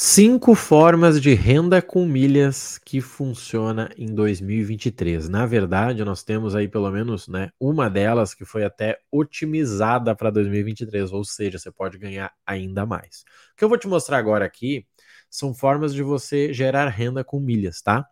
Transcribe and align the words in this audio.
Cinco 0.00 0.54
formas 0.54 1.20
de 1.20 1.34
renda 1.34 1.82
com 1.82 2.06
milhas 2.06 2.78
que 2.78 3.00
funciona 3.00 3.90
em 3.98 4.06
2023. 4.06 5.28
Na 5.28 5.44
verdade, 5.44 6.04
nós 6.04 6.22
temos 6.22 6.54
aí 6.54 6.68
pelo 6.68 6.88
menos 6.88 7.26
né, 7.26 7.50
uma 7.58 7.90
delas 7.90 8.32
que 8.32 8.44
foi 8.44 8.62
até 8.62 9.00
otimizada 9.10 10.14
para 10.14 10.30
2023, 10.30 11.12
ou 11.12 11.24
seja, 11.24 11.58
você 11.58 11.72
pode 11.72 11.98
ganhar 11.98 12.32
ainda 12.46 12.86
mais. 12.86 13.24
O 13.54 13.56
que 13.56 13.64
eu 13.64 13.68
vou 13.68 13.76
te 13.76 13.88
mostrar 13.88 14.18
agora 14.18 14.44
aqui 14.44 14.86
são 15.28 15.52
formas 15.52 15.92
de 15.92 16.04
você 16.04 16.52
gerar 16.52 16.86
renda 16.90 17.24
com 17.24 17.40
milhas, 17.40 17.82
tá? 17.82 18.06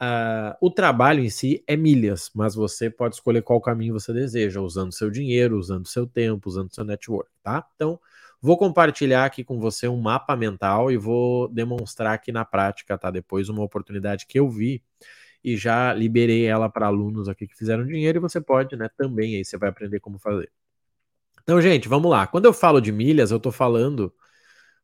Uh, 0.00 0.54
o 0.60 0.70
trabalho 0.70 1.24
em 1.24 1.28
si 1.28 1.60
é 1.66 1.76
milhas, 1.76 2.30
mas 2.36 2.54
você 2.54 2.88
pode 2.88 3.16
escolher 3.16 3.42
qual 3.42 3.60
caminho 3.60 3.94
você 3.94 4.12
deseja, 4.12 4.60
usando 4.60 4.92
seu 4.92 5.10
dinheiro, 5.10 5.58
usando 5.58 5.88
seu 5.88 6.06
tempo, 6.06 6.48
usando 6.48 6.72
seu 6.72 6.84
network, 6.84 7.32
tá? 7.42 7.66
Então, 7.74 7.98
Vou 8.46 8.56
compartilhar 8.56 9.24
aqui 9.24 9.42
com 9.42 9.58
você 9.58 9.88
um 9.88 10.00
mapa 10.00 10.36
mental 10.36 10.92
e 10.92 10.96
vou 10.96 11.48
demonstrar 11.48 12.14
aqui 12.14 12.30
na 12.30 12.44
prática, 12.44 12.96
tá? 12.96 13.10
Depois 13.10 13.48
uma 13.48 13.64
oportunidade 13.64 14.24
que 14.24 14.38
eu 14.38 14.48
vi 14.48 14.84
e 15.42 15.56
já 15.56 15.92
liberei 15.92 16.46
ela 16.46 16.68
para 16.68 16.86
alunos 16.86 17.28
aqui 17.28 17.48
que 17.48 17.56
fizeram 17.56 17.84
dinheiro 17.84 18.18
e 18.18 18.20
você 18.20 18.40
pode, 18.40 18.76
né, 18.76 18.88
também 18.96 19.34
aí 19.34 19.44
você 19.44 19.58
vai 19.58 19.68
aprender 19.68 19.98
como 19.98 20.16
fazer. 20.20 20.48
Então, 21.42 21.60
gente, 21.60 21.88
vamos 21.88 22.08
lá. 22.08 22.24
Quando 22.24 22.44
eu 22.44 22.52
falo 22.52 22.80
de 22.80 22.92
milhas, 22.92 23.32
eu 23.32 23.38
estou 23.38 23.50
falando 23.50 24.14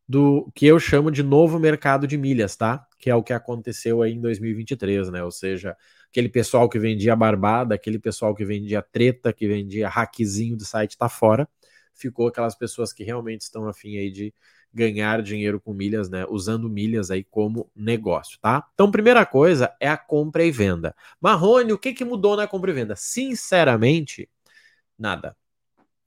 do 0.09 0.51
que 0.57 0.67
eu 0.67 0.81
chamo 0.81 1.09
de 1.09 1.23
novo 1.23 1.57
mercado 1.61 2.05
de 2.05 2.19
milhas, 2.19 2.57
tá? 2.57 2.85
Que 2.99 3.11
é 3.11 3.15
o 3.15 3.23
que 3.23 3.33
aconteceu 3.33 4.03
aí 4.03 4.15
em 4.15 4.21
2023, 4.21 5.09
né? 5.09 5.23
Ou 5.23 5.31
seja, 5.31 5.77
aquele 6.11 6.29
pessoal 6.29 6.69
que 6.69 6.81
vendia 6.81 7.15
barbada, 7.15 7.77
aquele 7.77 8.01
pessoal 8.01 8.35
que 8.35 8.45
vendia 8.45 8.83
treta, 8.83 9.33
que 9.33 9.47
vendia 9.47 9.89
hackzinho 9.89 10.57
do 10.57 10.65
site 10.65 10.99
tá 10.99 11.09
fora 11.09 11.49
ficou 11.95 12.29
aquelas 12.29 12.55
pessoas 12.55 12.93
que 12.93 13.05
realmente 13.05 13.43
estão 13.43 13.69
afim 13.69 13.97
aí 13.97 14.11
de 14.11 14.35
ganhar 14.73 15.23
dinheiro 15.23 15.61
com 15.61 15.73
milhas, 15.75 16.09
né? 16.09 16.25
Usando 16.29 16.69
milhas 16.69 17.11
aí 17.11 17.23
como 17.25 17.71
negócio, 17.77 18.39
tá? 18.41 18.67
Então, 18.75 18.91
primeira 18.91 19.25
coisa 19.27 19.75
é 19.79 19.89
a 19.89 19.97
compra 19.97 20.45
e 20.45 20.51
venda. 20.51 20.95
Marrone, 21.21 21.73
o 21.73 21.79
que, 21.79 21.93
que 21.93 22.05
mudou 22.05 22.37
na 22.37 22.47
compra 22.47 22.71
e 22.71 22.75
venda? 22.75 22.97
Sinceramente, 22.97 24.29
nada. 24.99 25.37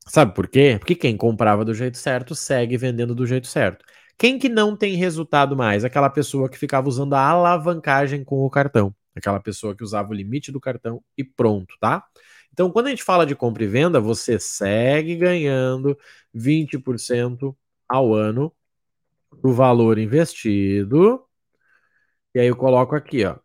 Sabe 0.08 0.34
por 0.34 0.48
quê? 0.48 0.78
Porque 0.80 0.96
quem 0.96 1.18
comprava 1.18 1.66
do 1.66 1.74
jeito 1.74 1.98
certo 1.98 2.36
segue 2.36 2.78
vendendo 2.78 3.16
do 3.16 3.26
jeito 3.26 3.48
certo. 3.48 3.84
Quem 4.18 4.40
que 4.40 4.48
não 4.48 4.76
tem 4.76 4.96
resultado 4.96 5.56
mais? 5.58 5.84
Aquela 5.84 6.10
pessoa 6.10 6.50
que 6.50 6.58
ficava 6.58 6.88
usando 6.88 7.14
a 7.14 7.20
alavancagem 7.28 8.24
com 8.24 8.46
o 8.46 8.50
cartão. 8.50 8.96
Aquela 9.16 9.40
pessoa 9.40 9.76
que 9.76 9.84
usava 9.84 10.12
o 10.12 10.14
limite 10.14 10.52
do 10.52 10.60
cartão 10.60 11.02
e 11.18 11.24
pronto, 11.24 11.76
tá? 11.80 12.04
Então, 12.56 12.72
quando 12.72 12.88
a 12.88 12.90
gente 12.90 13.04
fala 13.04 13.26
de 13.26 13.36
compra 13.36 13.66
e 13.66 13.68
venda, 13.68 14.00
você 14.00 14.40
segue 14.40 15.18
ganhando 15.18 15.98
20% 16.34 17.54
ao 17.86 18.14
ano 18.14 18.50
do 19.44 19.52
valor 19.52 19.98
investido. 19.98 21.22
E 22.34 22.40
aí 22.40 22.48
eu 22.48 22.56
coloco 22.56 22.96
aqui, 22.96 23.26
ó, 23.26 23.36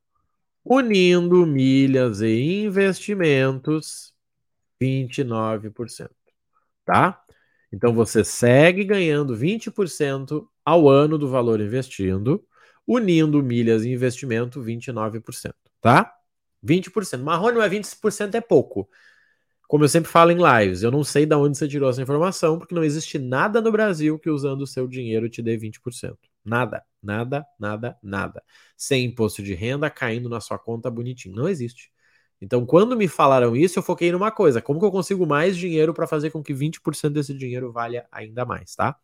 unindo 0.64 1.44
milhas 1.44 2.20
e 2.20 2.62
investimentos, 2.62 4.14
29%, 4.80 6.08
tá? 6.84 7.20
Então 7.72 7.92
você 7.92 8.24
segue 8.24 8.84
ganhando 8.84 9.36
20% 9.36 10.48
ao 10.64 10.88
ano 10.88 11.18
do 11.18 11.28
valor 11.28 11.60
investido, 11.60 12.46
unindo 12.86 13.42
milhas 13.42 13.84
e 13.84 13.92
investimento, 13.92 14.62
29%, 14.62 15.52
tá? 15.80 16.14
20%. 16.62 17.22
Marrone 17.22 17.56
não 17.56 17.62
é 17.62 17.68
20% 17.68 18.34
é 18.34 18.40
pouco. 18.40 18.88
Como 19.68 19.84
eu 19.84 19.88
sempre 19.88 20.10
falo 20.10 20.32
em 20.32 20.38
lives, 20.38 20.82
eu 20.82 20.90
não 20.90 21.04
sei 21.04 21.24
de 21.24 21.34
onde 21.34 21.56
você 21.56 21.68
tirou 21.68 21.88
essa 21.88 22.02
informação, 22.02 22.58
porque 22.58 22.74
não 22.74 22.82
existe 22.82 23.18
nada 23.20 23.60
no 23.60 23.70
Brasil 23.70 24.18
que 24.18 24.28
usando 24.28 24.62
o 24.62 24.66
seu 24.66 24.88
dinheiro 24.88 25.28
te 25.28 25.40
dê 25.40 25.56
20%. 25.56 26.18
Nada, 26.44 26.82
nada, 27.00 27.46
nada, 27.58 27.96
nada. 28.02 28.42
Sem 28.76 29.04
imposto 29.04 29.42
de 29.42 29.54
renda 29.54 29.88
caindo 29.88 30.28
na 30.28 30.40
sua 30.40 30.58
conta 30.58 30.90
bonitinho. 30.90 31.36
Não 31.36 31.48
existe. 31.48 31.92
Então, 32.40 32.64
quando 32.64 32.96
me 32.96 33.06
falaram 33.06 33.54
isso, 33.54 33.78
eu 33.78 33.82
foquei 33.82 34.10
numa 34.10 34.30
coisa: 34.30 34.60
como 34.60 34.80
que 34.80 34.86
eu 34.86 34.90
consigo 34.90 35.26
mais 35.26 35.56
dinheiro 35.56 35.94
para 35.94 36.06
fazer 36.06 36.30
com 36.30 36.42
que 36.42 36.54
20% 36.54 37.12
desse 37.12 37.34
dinheiro 37.34 37.70
valha 37.70 38.06
ainda 38.10 38.44
mais, 38.44 38.74
tá? 38.74 38.96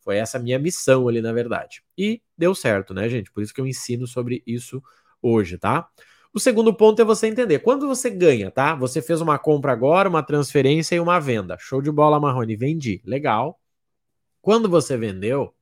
Foi 0.00 0.16
essa 0.16 0.38
minha 0.38 0.58
missão 0.58 1.08
ali, 1.08 1.20
na 1.20 1.32
verdade. 1.32 1.82
E 1.98 2.22
deu 2.38 2.54
certo, 2.54 2.94
né, 2.94 3.08
gente? 3.08 3.30
Por 3.32 3.42
isso 3.42 3.52
que 3.52 3.60
eu 3.60 3.66
ensino 3.66 4.06
sobre 4.06 4.42
isso 4.46 4.82
hoje, 5.20 5.58
tá? 5.58 5.88
O 6.36 6.38
segundo 6.38 6.74
ponto 6.74 7.00
é 7.00 7.04
você 7.04 7.28
entender. 7.28 7.60
Quando 7.60 7.88
você 7.88 8.10
ganha, 8.10 8.50
tá? 8.50 8.74
Você 8.74 9.00
fez 9.00 9.22
uma 9.22 9.38
compra 9.38 9.72
agora, 9.72 10.06
uma 10.06 10.22
transferência 10.22 10.94
e 10.94 11.00
uma 11.00 11.18
venda. 11.18 11.56
Show 11.58 11.80
de 11.80 11.90
bola, 11.90 12.20
Marrone. 12.20 12.54
Vendi. 12.54 13.00
Legal. 13.06 13.58
Quando 14.42 14.68
você 14.68 14.98
vendeu, 14.98 15.54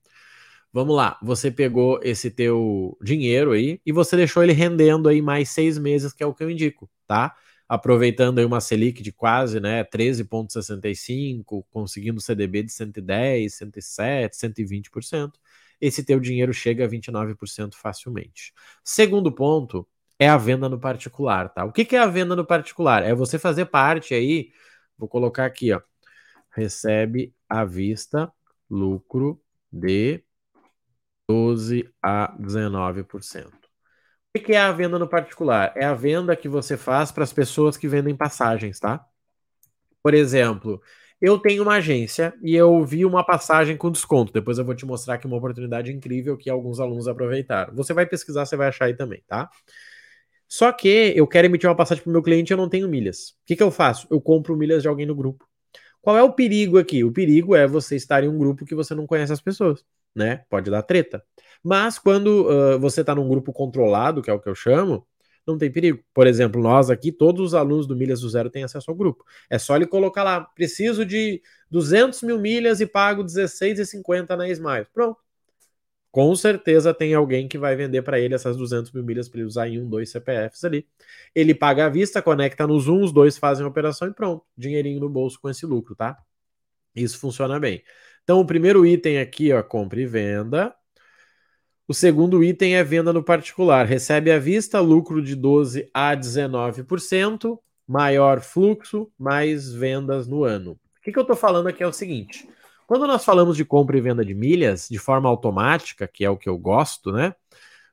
vamos 0.72 0.96
lá, 0.96 1.16
você 1.22 1.48
pegou 1.48 2.00
esse 2.02 2.28
teu 2.28 2.98
dinheiro 3.00 3.52
aí 3.52 3.80
e 3.86 3.92
você 3.92 4.16
deixou 4.16 4.42
ele 4.42 4.52
rendendo 4.52 5.08
aí 5.08 5.22
mais 5.22 5.48
seis 5.50 5.78
meses, 5.78 6.12
que 6.12 6.24
é 6.24 6.26
o 6.26 6.34
que 6.34 6.42
eu 6.42 6.50
indico, 6.50 6.90
tá? 7.06 7.36
Aproveitando 7.68 8.40
aí 8.40 8.44
uma 8.44 8.60
Selic 8.60 9.00
de 9.00 9.12
quase, 9.12 9.60
né, 9.60 9.84
13,65, 9.84 11.64
conseguindo 11.70 12.20
CDB 12.20 12.64
de 12.64 12.72
110, 12.72 13.54
107, 13.54 14.36
120%. 14.36 15.34
Esse 15.80 16.02
teu 16.02 16.18
dinheiro 16.18 16.52
chega 16.52 16.84
a 16.84 16.88
29% 16.88 17.76
facilmente. 17.76 18.52
Segundo 18.82 19.30
ponto, 19.30 19.86
é 20.18 20.28
a 20.28 20.36
venda 20.36 20.68
no 20.68 20.78
particular, 20.78 21.48
tá? 21.52 21.64
O 21.64 21.72
que, 21.72 21.84
que 21.84 21.96
é 21.96 21.98
a 22.00 22.06
venda 22.06 22.36
no 22.36 22.46
particular? 22.46 23.02
É 23.02 23.14
você 23.14 23.38
fazer 23.38 23.66
parte 23.66 24.14
aí, 24.14 24.50
vou 24.98 25.08
colocar 25.08 25.46
aqui, 25.46 25.72
ó, 25.72 25.80
recebe 26.52 27.34
à 27.48 27.64
vista 27.64 28.32
lucro 28.70 29.40
de 29.72 30.24
12 31.28 31.88
a 32.02 32.34
19%. 32.38 33.68
O 34.36 34.40
que 34.40 34.52
é 34.52 34.58
a 34.60 34.72
venda 34.72 34.98
no 34.98 35.08
particular? 35.08 35.72
É 35.76 35.84
a 35.84 35.94
venda 35.94 36.36
que 36.36 36.48
você 36.48 36.76
faz 36.76 37.12
para 37.12 37.24
as 37.24 37.32
pessoas 37.32 37.76
que 37.76 37.88
vendem 37.88 38.16
passagens, 38.16 38.80
tá? 38.80 39.04
Por 40.02 40.12
exemplo, 40.14 40.80
eu 41.20 41.38
tenho 41.38 41.62
uma 41.62 41.76
agência 41.76 42.34
e 42.42 42.54
eu 42.54 42.84
vi 42.84 43.04
uma 43.04 43.24
passagem 43.24 43.76
com 43.76 43.90
desconto. 43.90 44.32
Depois 44.32 44.58
eu 44.58 44.64
vou 44.64 44.74
te 44.74 44.84
mostrar 44.84 45.14
aqui 45.14 45.26
uma 45.26 45.36
oportunidade 45.36 45.92
incrível 45.92 46.36
que 46.36 46.50
alguns 46.50 46.80
alunos 46.80 47.08
aproveitaram. 47.08 47.74
Você 47.74 47.94
vai 47.94 48.06
pesquisar, 48.06 48.44
você 48.44 48.56
vai 48.56 48.68
achar 48.68 48.86
aí 48.86 48.94
também, 48.94 49.22
tá? 49.26 49.48
Só 50.48 50.72
que 50.72 51.12
eu 51.16 51.26
quero 51.26 51.46
emitir 51.46 51.68
uma 51.68 51.76
passagem 51.76 52.02
para 52.02 52.10
o 52.10 52.12
meu 52.12 52.22
cliente 52.22 52.52
e 52.52 52.54
eu 52.54 52.58
não 52.58 52.68
tenho 52.68 52.88
milhas. 52.88 53.30
O 53.30 53.46
que, 53.46 53.56
que 53.56 53.62
eu 53.62 53.70
faço? 53.70 54.06
Eu 54.10 54.20
compro 54.20 54.56
milhas 54.56 54.82
de 54.82 54.88
alguém 54.88 55.06
no 55.06 55.14
grupo. 55.14 55.46
Qual 56.00 56.16
é 56.16 56.22
o 56.22 56.32
perigo 56.32 56.78
aqui? 56.78 57.02
O 57.02 57.12
perigo 57.12 57.56
é 57.56 57.66
você 57.66 57.96
estar 57.96 58.22
em 58.22 58.28
um 58.28 58.38
grupo 58.38 58.64
que 58.64 58.74
você 58.74 58.94
não 58.94 59.06
conhece 59.06 59.32
as 59.32 59.40
pessoas, 59.40 59.84
né? 60.14 60.44
Pode 60.50 60.70
dar 60.70 60.82
treta. 60.82 61.24
Mas 61.62 61.98
quando 61.98 62.46
uh, 62.46 62.78
você 62.78 63.00
está 63.00 63.14
num 63.14 63.28
grupo 63.28 63.52
controlado, 63.52 64.20
que 64.20 64.30
é 64.30 64.32
o 64.32 64.40
que 64.40 64.48
eu 64.48 64.54
chamo, 64.54 65.06
não 65.46 65.56
tem 65.56 65.70
perigo. 65.70 66.02
Por 66.12 66.26
exemplo, 66.26 66.60
nós 66.60 66.90
aqui, 66.90 67.10
todos 67.10 67.40
os 67.40 67.54
alunos 67.54 67.86
do 67.86 67.96
Milhas 67.96 68.20
do 68.20 68.28
Zero 68.28 68.50
têm 68.50 68.64
acesso 68.64 68.90
ao 68.90 68.96
grupo. 68.96 69.24
É 69.48 69.58
só 69.58 69.76
ele 69.76 69.86
colocar 69.86 70.22
lá, 70.22 70.40
preciso 70.42 71.06
de 71.06 71.40
200 71.70 72.22
mil 72.22 72.38
milhas 72.38 72.80
e 72.80 72.86
pago 72.86 73.24
16,50 73.24 74.36
na 74.36 74.48
Smiles. 74.48 74.88
Pronto 74.92 75.23
com 76.14 76.36
certeza 76.36 76.94
tem 76.94 77.12
alguém 77.12 77.48
que 77.48 77.58
vai 77.58 77.74
vender 77.74 78.00
para 78.02 78.20
ele 78.20 78.36
essas 78.36 78.56
200 78.56 78.92
mil 78.92 79.02
milhas 79.02 79.28
para 79.28 79.40
ele 79.40 79.48
usar 79.48 79.68
em 79.68 79.80
um, 79.80 79.88
dois 79.88 80.10
CPFs 80.10 80.62
ali. 80.62 80.86
Ele 81.34 81.52
paga 81.52 81.86
à 81.86 81.88
vista, 81.88 82.22
conecta 82.22 82.68
no 82.68 82.78
Zoom, 82.78 83.02
os 83.02 83.10
dois 83.10 83.36
fazem 83.36 83.64
a 83.64 83.68
operação 83.68 84.06
e 84.06 84.14
pronto, 84.14 84.44
dinheirinho 84.56 85.00
no 85.00 85.10
bolso 85.10 85.40
com 85.40 85.50
esse 85.50 85.66
lucro, 85.66 85.96
tá? 85.96 86.16
Isso 86.94 87.18
funciona 87.18 87.58
bem. 87.58 87.82
Então, 88.22 88.38
o 88.38 88.46
primeiro 88.46 88.86
item 88.86 89.18
aqui, 89.18 89.52
ó, 89.52 89.60
compra 89.60 90.00
e 90.00 90.06
venda. 90.06 90.72
O 91.88 91.92
segundo 91.92 92.44
item 92.44 92.76
é 92.76 92.84
venda 92.84 93.12
no 93.12 93.24
particular. 93.24 93.84
Recebe 93.84 94.30
à 94.30 94.38
vista 94.38 94.78
lucro 94.78 95.20
de 95.20 95.34
12 95.34 95.90
a 95.92 96.14
19%, 96.16 97.58
maior 97.88 98.40
fluxo, 98.40 99.10
mais 99.18 99.72
vendas 99.72 100.28
no 100.28 100.44
ano. 100.44 100.74
O 100.74 101.02
que, 101.02 101.10
que 101.10 101.18
eu 101.18 101.22
estou 101.22 101.34
falando 101.34 101.66
aqui 101.66 101.82
é 101.82 101.86
o 101.88 101.92
seguinte: 101.92 102.48
quando 102.86 103.06
nós 103.06 103.24
falamos 103.24 103.56
de 103.56 103.64
compra 103.64 103.96
e 103.98 104.00
venda 104.00 104.24
de 104.24 104.34
milhas 104.34 104.88
de 104.88 104.98
forma 104.98 105.28
automática, 105.28 106.08
que 106.08 106.24
é 106.24 106.30
o 106.30 106.36
que 106.36 106.48
eu 106.48 106.58
gosto, 106.58 107.12
né? 107.12 107.34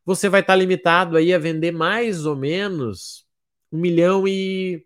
Você 0.06 0.30
vai 0.30 0.42
estar 0.42 0.56
limitado 0.56 1.18
aí 1.18 1.34
a 1.34 1.40
vender 1.40 1.72
mais 1.72 2.26
ou 2.26 2.36
menos 2.36 3.26
1 3.72 3.80
milhão 3.80 4.28
e 4.28 4.86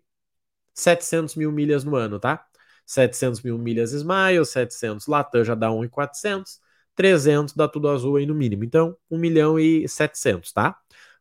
700 0.74 1.36
mil 1.36 1.52
milhas 1.52 1.84
no 1.84 1.96
ano, 1.96 2.20
tá? 2.20 2.46
700 2.86 3.42
mil 3.42 3.58
milhas 3.58 3.92
Smile, 3.92 4.44
700 4.44 5.06
Latam 5.06 5.44
já 5.44 5.54
dá 5.54 5.70
1,400, 5.70 6.60
300 6.94 7.54
dá 7.54 7.68
tudo 7.68 7.88
azul 7.88 8.16
aí 8.16 8.26
no 8.26 8.34
mínimo. 8.34 8.64
Então, 8.64 8.96
1 9.10 9.18
milhão 9.18 9.58
e 9.58 9.88
700, 9.88 10.52
tá? 10.52 10.78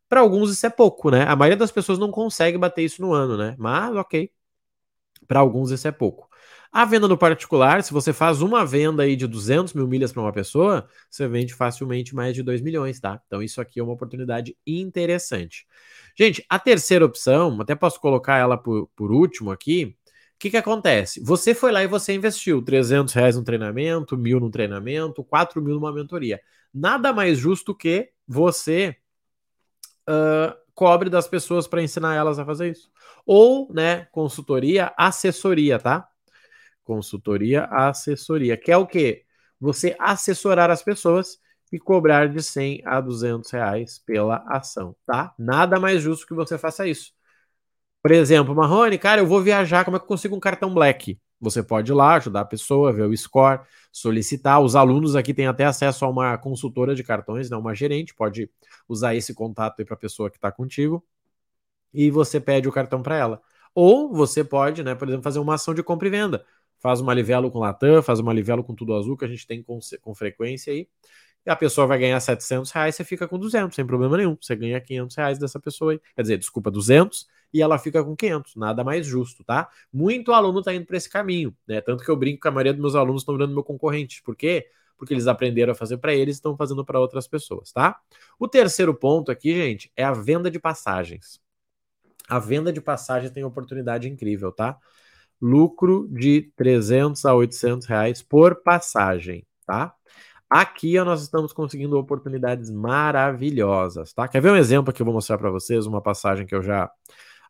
Para 0.09 0.21
alguns 0.21 0.51
isso 0.51 0.65
é 0.65 0.69
pouco, 0.69 1.09
né? 1.11 1.23
A 1.23 1.35
maioria 1.35 1.57
das 1.57 1.71
pessoas 1.71 1.97
não 1.99 2.11
consegue 2.11 2.57
bater 2.57 2.83
isso 2.83 3.01
no 3.01 3.13
ano, 3.13 3.37
né? 3.37 3.55
Mas, 3.57 3.95
ok. 3.95 4.31
Para 5.27 5.39
alguns 5.39 5.71
isso 5.71 5.87
é 5.87 5.91
pouco. 5.91 6.29
A 6.75 6.83
venda 6.83 7.07
no 7.07 7.17
particular, 7.17 7.81
se 7.83 7.93
você 7.93 8.11
faz 8.11 8.41
uma 8.41 8.65
venda 8.65 9.03
aí 9.03 9.15
de 9.15 9.25
200 9.25 9.71
mil 9.73 9.87
milhas 9.87 10.11
para 10.11 10.21
uma 10.21 10.33
pessoa, 10.33 10.85
você 11.09 11.25
vende 11.25 11.53
facilmente 11.53 12.13
mais 12.13 12.35
de 12.35 12.43
2 12.43 12.59
milhões, 12.59 12.99
tá? 12.99 13.17
Então 13.25 13.41
isso 13.41 13.61
aqui 13.61 13.79
é 13.79 13.83
uma 13.83 13.93
oportunidade 13.93 14.57
interessante. 14.67 15.65
Gente, 16.17 16.45
a 16.49 16.59
terceira 16.59 17.05
opção, 17.05 17.61
até 17.61 17.75
posso 17.75 17.97
colocar 18.01 18.39
ela 18.39 18.57
por, 18.57 18.89
por 18.93 19.09
último 19.09 19.51
aqui, 19.51 19.95
o 19.95 20.37
que, 20.37 20.49
que 20.49 20.57
acontece? 20.57 21.23
Você 21.23 21.55
foi 21.55 21.71
lá 21.71 21.81
e 21.81 21.87
você 21.87 22.13
investiu 22.13 22.61
300 22.61 23.13
reais 23.13 23.37
no 23.37 23.43
treinamento, 23.45 24.17
mil 24.17 24.41
no 24.41 24.51
treinamento, 24.51 25.23
4 25.23 25.61
mil 25.61 25.75
numa 25.75 25.93
mentoria. 25.93 26.41
Nada 26.73 27.13
mais 27.13 27.37
justo 27.37 27.73
que 27.73 28.09
você 28.27 28.97
uh, 30.09 30.53
cobre 30.73 31.09
das 31.09 31.25
pessoas 31.25 31.69
para 31.69 31.81
ensinar 31.81 32.15
elas 32.15 32.37
a 32.37 32.43
fazer 32.43 32.71
isso. 32.71 32.91
Ou, 33.25 33.71
né, 33.73 34.09
consultoria, 34.11 34.93
assessoria, 34.97 35.79
tá? 35.79 36.09
Consultoria, 36.85 37.65
assessoria, 37.65 38.55
que 38.55 38.71
é 38.71 38.77
o 38.77 38.87
quê? 38.87 39.25
Você 39.59 39.95
assessorar 39.99 40.71
as 40.71 40.83
pessoas 40.83 41.39
e 41.71 41.79
cobrar 41.79 42.29
de 42.29 42.41
100 42.41 42.81
a 42.85 43.01
200 43.01 43.51
reais 43.51 43.99
pela 43.99 44.37
ação, 44.47 44.95
tá? 45.05 45.33
Nada 45.37 45.79
mais 45.79 46.01
justo 46.01 46.27
que 46.27 46.33
você 46.33 46.57
faça 46.57 46.87
isso. 46.87 47.11
Por 48.01 48.11
exemplo, 48.11 48.55
Marrone, 48.55 48.97
cara, 48.97 49.21
eu 49.21 49.27
vou 49.27 49.41
viajar, 49.41 49.83
como 49.83 49.97
é 49.97 49.99
que 49.99 50.05
eu 50.05 50.07
consigo 50.07 50.35
um 50.35 50.39
cartão 50.39 50.73
Black? 50.73 51.19
Você 51.41 51.63
pode 51.63 51.91
ir 51.91 51.95
lá, 51.95 52.15
ajudar 52.15 52.41
a 52.41 52.45
pessoa, 52.45 52.93
ver 52.93 53.03
o 53.03 53.17
score, 53.17 53.61
solicitar. 53.91 54.61
Os 54.61 54.75
alunos 54.75 55.15
aqui 55.15 55.33
têm 55.33 55.47
até 55.47 55.65
acesso 55.65 56.05
a 56.05 56.09
uma 56.09 56.37
consultora 56.37 56.95
de 56.95 57.03
cartões, 57.03 57.49
não 57.49 57.57
né, 57.57 57.61
uma 57.63 57.75
gerente, 57.75 58.13
pode 58.13 58.49
usar 58.87 59.15
esse 59.15 59.33
contato 59.33 59.79
aí 59.79 59.85
para 59.85 59.95
a 59.95 59.97
pessoa 59.97 60.29
que 60.29 60.37
está 60.37 60.51
contigo 60.51 61.03
e 61.93 62.11
você 62.11 62.39
pede 62.39 62.67
o 62.67 62.71
cartão 62.71 63.01
para 63.01 63.17
ela. 63.17 63.41
Ou 63.73 64.13
você 64.13 64.43
pode, 64.43 64.83
né, 64.83 64.95
por 64.95 65.07
exemplo, 65.07 65.23
fazer 65.23 65.39
uma 65.39 65.55
ação 65.55 65.73
de 65.73 65.81
compra 65.83 66.07
e 66.07 66.11
venda. 66.11 66.45
Faz 66.85 67.01
uma 67.01 67.15
livelo 67.15 67.49
com 67.49 67.57
Latam, 67.57 68.03
faz 68.03 68.19
uma 68.19 68.31
livelo 68.31 68.63
com 68.63 68.75
tudo 68.75 68.93
azul 68.93 69.17
que 69.17 69.25
a 69.25 69.27
gente 69.27 69.47
tem 69.47 69.63
com, 69.63 69.79
com 70.03 70.13
frequência 70.13 70.71
aí. 70.71 70.87
E 71.43 71.49
a 71.49 71.55
pessoa 71.55 71.87
vai 71.87 71.97
ganhar 71.97 72.19
700 72.19 72.69
reais, 72.69 72.93
você 72.93 73.03
fica 73.03 73.27
com 73.27 73.39
200, 73.39 73.75
sem 73.75 73.83
problema 73.83 74.15
nenhum. 74.15 74.37
Você 74.39 74.55
ganha 74.55 74.79
500 74.79 75.15
reais 75.15 75.39
dessa 75.39 75.59
pessoa 75.59 75.93
aí. 75.93 76.01
Quer 76.15 76.21
dizer, 76.21 76.37
desculpa, 76.37 76.69
200 76.69 77.25
e 77.51 77.59
ela 77.59 77.79
fica 77.79 78.03
com 78.03 78.15
500. 78.15 78.55
Nada 78.55 78.83
mais 78.83 79.03
justo, 79.03 79.43
tá? 79.43 79.67
Muito 79.91 80.31
aluno 80.31 80.61
tá 80.61 80.75
indo 80.75 80.85
para 80.85 80.95
esse 80.95 81.09
caminho, 81.09 81.57
né? 81.67 81.81
Tanto 81.81 82.03
que 82.03 82.11
eu 82.11 82.15
brinco 82.15 82.41
que 82.41 82.47
a 82.47 82.51
maioria 82.51 82.71
dos 82.71 82.81
meus 82.83 82.93
alunos 82.93 83.23
estão 83.23 83.33
virando 83.33 83.55
meu 83.55 83.63
concorrente. 83.63 84.21
Por 84.21 84.35
quê? 84.35 84.67
Porque 84.95 85.11
eles 85.11 85.25
aprenderam 85.25 85.71
a 85.71 85.75
fazer 85.75 85.97
para 85.97 86.13
eles 86.13 86.35
e 86.35 86.37
estão 86.37 86.55
fazendo 86.55 86.85
para 86.85 86.99
outras 86.99 87.27
pessoas, 87.27 87.71
tá? 87.71 87.99
O 88.37 88.47
terceiro 88.47 88.93
ponto 88.93 89.31
aqui, 89.31 89.55
gente, 89.55 89.91
é 89.97 90.03
a 90.03 90.13
venda 90.13 90.51
de 90.51 90.59
passagens. 90.59 91.41
A 92.29 92.37
venda 92.37 92.71
de 92.71 92.79
passagens 92.79 93.31
tem 93.31 93.43
oportunidade 93.43 94.07
incrível, 94.07 94.51
tá? 94.51 94.77
Lucro 95.41 96.07
de 96.09 96.51
300 96.55 97.25
a 97.25 97.35
800 97.35 97.85
reais 97.87 98.21
por 98.21 98.61
passagem, 98.63 99.45
tá? 99.65 99.93
Aqui 100.49 100.97
nós 101.03 101.21
estamos 101.23 101.51
conseguindo 101.53 101.97
oportunidades 101.97 102.69
maravilhosas, 102.69 104.13
tá? 104.13 104.27
Quer 104.27 104.41
ver 104.41 104.51
um 104.51 104.55
exemplo 104.55 104.93
que 104.93 105.01
eu 105.01 105.05
vou 105.05 105.13
mostrar 105.13 105.37
para 105.37 105.49
vocês? 105.49 105.85
Uma 105.85 106.01
passagem 106.01 106.45
que 106.45 106.55
eu 106.55 106.61
já 106.63 106.89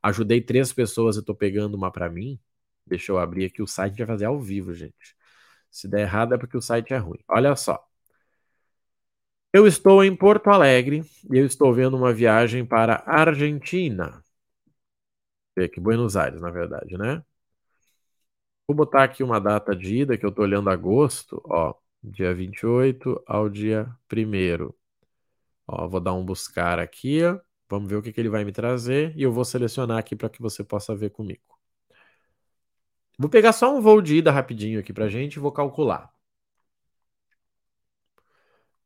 ajudei 0.02 0.42
três 0.42 0.72
pessoas 0.74 1.16
e 1.16 1.20
estou 1.20 1.36
pegando 1.36 1.76
uma 1.76 1.92
para 1.92 2.10
mim. 2.10 2.40
Deixa 2.86 3.12
eu 3.12 3.18
abrir 3.20 3.46
aqui 3.46 3.62
o 3.62 3.68
site 3.68 3.98
vai 3.98 4.08
fazer 4.08 4.26
ao 4.26 4.40
vivo, 4.40 4.74
gente. 4.74 5.16
Se 5.72 5.88
der 5.88 6.02
errado 6.02 6.34
é 6.34 6.38
porque 6.38 6.58
o 6.58 6.62
site 6.62 6.94
é 6.94 6.98
ruim. 6.98 7.20
Olha 7.28 7.56
só. 7.56 7.86
Eu 9.54 9.66
estou 9.66 10.04
em 10.04 10.16
Porto 10.16 10.50
Alegre 10.50 11.04
e 11.32 11.38
eu 11.38 11.46
estou 11.46 11.74
vendo 11.74 11.96
uma 11.98 12.14
viagem 12.14 12.66
para 12.66 13.04
Argentina. 13.06 14.24
Aqui, 15.58 15.80
Buenos 15.80 16.16
Aires, 16.18 16.42
na 16.42 16.52
verdade, 16.52 16.98
né? 16.98 17.24
Vou 18.68 18.76
botar 18.76 19.04
aqui 19.04 19.24
uma 19.24 19.40
data 19.40 19.76
de 19.76 19.98
ida 20.02 20.18
que 20.18 20.26
eu 20.26 20.30
estou 20.30 20.44
olhando 20.46 20.70
agosto, 20.70 21.42
ó, 21.46 21.74
dia 22.04 22.34
28 22.34 23.22
ao 23.28 23.50
dia 23.50 23.88
1 24.08 24.74
Ó, 25.68 25.88
vou 25.88 26.00
dar 26.00 26.14
um 26.14 26.26
buscar 26.26 26.80
aqui. 26.80 27.22
Vamos 27.70 27.90
ver 27.90 27.98
o 27.98 28.02
que, 28.02 28.14
que 28.14 28.20
ele 28.22 28.30
vai 28.30 28.44
me 28.46 28.52
trazer 28.52 29.14
e 29.18 29.24
eu 29.24 29.32
vou 29.32 29.46
selecionar 29.46 29.98
aqui 30.00 30.16
para 30.16 30.30
que 30.30 30.42
você 30.42 30.64
possa 30.64 30.96
ver 30.96 31.12
comigo. 31.12 31.60
Vou 33.20 33.30
pegar 33.30 33.52
só 33.52 33.76
um 33.76 33.82
voo 33.82 34.02
de 34.02 34.16
ida 34.16 34.32
rapidinho 34.32 34.80
aqui 34.80 34.94
para 34.94 35.10
gente 35.10 35.36
e 35.36 35.40
vou 35.40 35.52
calcular. 35.52 36.10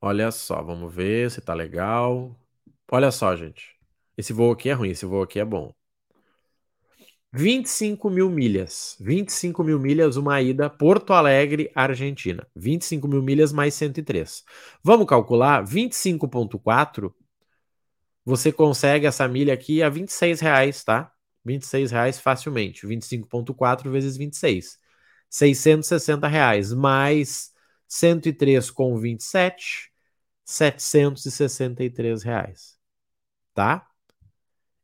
Olha 0.01 0.29
só, 0.31 0.61
vamos 0.61 0.93
ver 0.93 1.29
se 1.31 1.41
tá 1.41 1.53
legal. 1.53 2.35
Olha 2.91 3.11
só, 3.11 3.35
gente. 3.35 3.77
Esse 4.17 4.33
voo 4.33 4.51
aqui 4.51 4.69
é 4.69 4.73
ruim, 4.73 4.89
esse 4.91 5.05
voo 5.05 5.21
aqui 5.23 5.39
é 5.39 5.45
bom. 5.45 5.73
25 7.31 8.09
mil 8.09 8.29
milhas. 8.29 8.95
25 8.99 9.63
mil 9.63 9.79
milhas, 9.79 10.17
uma 10.17 10.41
ida 10.41 10.69
Porto 10.69 11.13
Alegre, 11.13 11.71
Argentina. 11.75 12.47
25 12.55 13.07
mil 13.07 13.21
milhas 13.21 13.51
mais 13.51 13.73
103. 13.75 14.43
Vamos 14.83 15.07
calcular? 15.07 15.63
25,4 15.63 17.13
você 18.29 18.51
consegue 18.51 19.07
essa 19.07 19.27
milha 19.27 19.53
aqui 19.53 19.81
a 19.81 19.89
26 19.89 20.39
reais, 20.39 20.83
tá? 20.83 21.11
26 21.43 21.91
reais 21.91 22.19
facilmente. 22.19 22.85
25,4 22.85 23.89
vezes 23.89 24.17
26. 24.17 24.77
660 25.29 26.27
reais. 26.27 26.71
Mais 26.71 27.51
103 27.87 28.69
com 28.69 28.95
27, 28.97 29.91
763 30.45 32.21
reais. 32.23 32.77
Tá? 33.55 33.88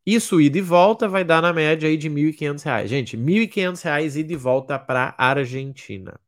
Isso 0.05 0.39
ida 0.39 0.57
e 0.57 0.61
volta 0.61 1.07
vai 1.07 1.23
dar 1.23 1.41
na 1.41 1.51
média 1.53 1.89
aí 1.89 1.97
de 1.97 2.09
1.500 2.09 2.63
reais. 2.63 2.89
Gente, 2.89 3.17
1.500 3.17 3.81
reais 3.81 4.15
ida 4.15 4.33
e 4.33 4.35
volta 4.35 4.77
para 4.79 5.15
Argentina. 5.17 6.19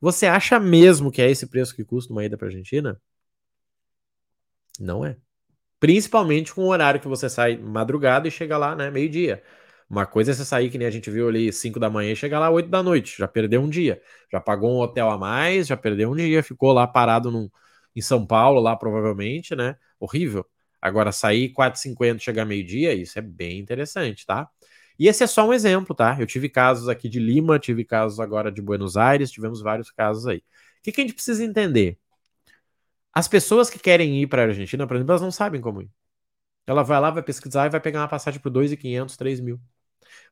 Você 0.00 0.26
acha 0.26 0.60
mesmo 0.60 1.10
que 1.12 1.22
é 1.22 1.30
esse 1.30 1.46
preço 1.48 1.74
que 1.76 1.84
custa 1.84 2.12
uma 2.12 2.24
ida 2.24 2.36
para 2.38 2.48
Argentina? 2.48 3.00
Não 4.78 5.04
é. 5.04 5.16
Principalmente 5.80 6.54
com 6.54 6.62
o 6.64 6.68
horário 6.68 7.00
que 7.00 7.08
você 7.08 7.30
sai 7.30 7.56
madrugada 7.58 8.28
e 8.28 8.30
chega 8.30 8.58
lá, 8.58 8.76
né, 8.76 8.90
meio-dia. 8.90 9.42
Uma 9.90 10.06
coisa 10.06 10.32
é 10.32 10.34
você 10.34 10.44
sair, 10.44 10.70
que 10.70 10.78
nem 10.78 10.88
a 10.88 10.90
gente 10.90 11.10
viu 11.10 11.28
ali, 11.28 11.52
5 11.52 11.80
da 11.80 11.90
manhã 11.90 12.12
e 12.12 12.16
chegar 12.16 12.40
lá 12.40 12.50
8 12.50 12.68
da 12.70 12.82
noite. 12.82 13.18
Já 13.18 13.28
perdeu 13.28 13.62
um 13.62 13.70
dia. 13.70 14.02
Já 14.32 14.40
pagou 14.40 14.72
um 14.72 14.80
hotel 14.80 15.10
a 15.10 15.18
mais, 15.18 15.66
já 15.68 15.76
perdeu 15.76 16.10
um 16.12 16.16
dia, 16.16 16.42
ficou 16.42 16.72
lá 16.72 16.86
parado 16.86 17.30
num, 17.30 17.50
em 17.96 18.02
São 18.02 18.26
Paulo, 18.26 18.60
lá 18.60 18.76
provavelmente, 18.76 19.56
né? 19.56 19.76
Horrível. 20.00 20.46
Agora, 20.80 21.12
sair 21.12 21.50
4h50 21.50 22.20
chegar 22.20 22.44
meio-dia, 22.44 22.94
isso 22.94 23.18
é 23.18 23.22
bem 23.22 23.58
interessante, 23.58 24.24
tá? 24.26 24.48
E 24.98 25.06
esse 25.08 25.22
é 25.24 25.26
só 25.26 25.46
um 25.46 25.52
exemplo, 25.52 25.94
tá? 25.94 26.16
Eu 26.18 26.26
tive 26.26 26.48
casos 26.48 26.88
aqui 26.88 27.08
de 27.08 27.20
Lima, 27.20 27.58
tive 27.58 27.84
casos 27.84 28.18
agora 28.20 28.50
de 28.50 28.60
Buenos 28.62 28.96
Aires, 28.96 29.30
tivemos 29.30 29.60
vários 29.62 29.90
casos 29.90 30.26
aí. 30.26 30.38
O 30.38 30.42
que, 30.82 30.92
que 30.92 31.00
a 31.00 31.04
gente 31.04 31.14
precisa 31.14 31.44
entender? 31.44 31.98
As 33.12 33.26
pessoas 33.28 33.68
que 33.70 33.78
querem 33.78 34.22
ir 34.22 34.26
para 34.26 34.42
a 34.42 34.44
Argentina, 34.46 34.86
por 34.86 34.96
exemplo, 34.96 35.12
elas 35.12 35.22
não 35.22 35.30
sabem 35.30 35.60
como 35.60 35.82
ir. 35.82 35.90
Ela 36.66 36.82
vai 36.82 37.00
lá, 37.00 37.10
vai 37.10 37.22
pesquisar 37.22 37.66
e 37.66 37.70
vai 37.70 37.80
pegar 37.80 38.00
uma 38.00 38.08
passagem 38.08 38.40
por 38.40 38.50
2.500, 38.50 39.16
3 39.16 39.40
mil. 39.40 39.60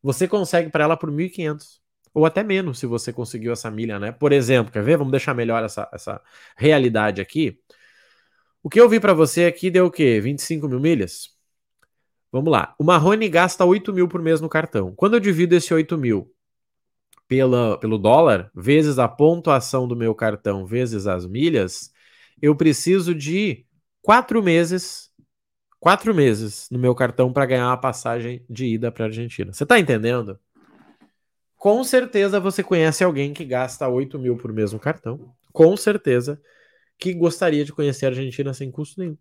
Você 0.03 0.29
consegue 0.29 0.71
para 0.71 0.85
ela 0.85 0.97
por 0.97 1.11
1.500. 1.11 1.81
Ou 2.15 2.27
até 2.27 2.43
menos, 2.45 2.79
se 2.79 2.87
você 2.87 3.13
conseguiu 3.13 3.53
essa 3.53 3.71
milha, 3.71 3.99
né? 3.99 4.13
Por 4.13 4.33
exemplo, 4.33 4.73
quer 4.73 4.83
ver? 4.83 4.99
Vamos 4.99 5.13
deixar 5.13 5.35
melhor 5.35 5.65
essa, 5.65 5.89
essa 5.93 6.21
realidade 6.57 7.21
aqui. 7.21 7.61
O 8.67 8.69
que 8.69 8.81
eu 8.81 8.89
vi 8.89 8.99
para 8.99 9.15
você 9.15 9.45
aqui 9.45 9.71
deu 9.71 9.87
o 9.87 9.91
quê? 9.93 10.21
25 10.21 10.67
mil 10.67 10.81
milhas? 10.81 11.31
Vamos 12.33 12.51
lá. 12.51 12.75
O 12.81 12.83
Marrone 12.83 13.29
gasta 13.29 13.65
8 13.65 13.93
mil 13.93 14.09
por 14.09 14.21
mês 14.21 14.41
no 14.41 14.49
cartão. 14.49 14.93
Quando 14.97 15.15
eu 15.15 15.21
divido 15.21 15.55
esse 15.55 15.73
8 15.73 15.97
mil 15.97 16.35
pela, 17.29 17.79
pelo 17.79 17.97
dólar, 17.97 18.51
vezes 18.53 18.99
a 18.99 19.07
pontuação 19.07 19.87
do 19.87 19.95
meu 19.95 20.13
cartão, 20.17 20.67
vezes 20.67 21.07
as 21.07 21.25
milhas, 21.25 21.93
eu 22.43 22.57
preciso 22.57 23.15
de 23.15 23.65
quatro 24.03 24.43
meses, 24.43 25.13
quatro 25.79 26.13
meses 26.13 26.67
no 26.69 26.77
meu 26.77 26.93
cartão 26.93 27.33
para 27.33 27.47
ganhar 27.47 27.69
uma 27.69 27.81
passagem 27.81 28.45
de 28.51 28.67
ida 28.67 28.91
para 28.91 29.05
Argentina. 29.05 29.53
Você 29.53 29.63
está 29.63 29.79
entendendo? 29.79 30.41
Com 31.57 31.85
certeza 31.85 32.41
você 32.41 32.65
conhece 32.65 33.05
alguém 33.05 33.33
que 33.33 33.45
gasta 33.45 33.87
8 33.87 34.19
mil 34.19 34.37
por 34.37 34.53
mês 34.53 34.73
no 34.73 34.81
cartão. 34.81 35.33
Com 35.53 35.77
certeza 35.77 36.43
que 36.99 37.13
gostaria 37.15 37.65
de 37.65 37.73
conhecer 37.73 38.07
a 38.07 38.09
Argentina 38.11 38.53
sem 38.55 38.71
custo 38.71 39.01
nenhum. 39.01 39.17